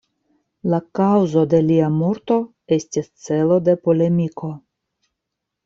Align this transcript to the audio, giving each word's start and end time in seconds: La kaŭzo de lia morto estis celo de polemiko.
La 0.73 0.79
kaŭzo 0.99 1.43
de 1.51 1.59
lia 1.65 1.91
morto 1.99 2.39
estis 2.79 3.13
celo 3.29 3.61
de 3.69 3.79
polemiko. 3.87 4.53